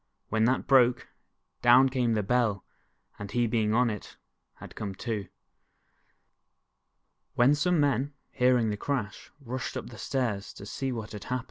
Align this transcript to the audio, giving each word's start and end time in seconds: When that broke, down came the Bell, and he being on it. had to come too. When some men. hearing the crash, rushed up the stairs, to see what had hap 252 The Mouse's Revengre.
When 0.29 0.45
that 0.45 0.65
broke, 0.65 1.09
down 1.61 1.87
came 1.89 2.13
the 2.13 2.23
Bell, 2.23 2.65
and 3.19 3.29
he 3.29 3.45
being 3.45 3.71
on 3.75 3.91
it. 3.91 4.17
had 4.55 4.71
to 4.71 4.75
come 4.75 4.95
too. 4.95 5.27
When 7.35 7.53
some 7.53 7.79
men. 7.79 8.15
hearing 8.31 8.71
the 8.71 8.77
crash, 8.77 9.29
rushed 9.39 9.77
up 9.77 9.91
the 9.91 9.99
stairs, 9.99 10.53
to 10.53 10.65
see 10.65 10.91
what 10.91 11.11
had 11.11 11.11
hap 11.11 11.11
252 11.11 11.19
The 11.19 11.21
Mouse's 11.21 11.29
Revengre. 11.29 11.39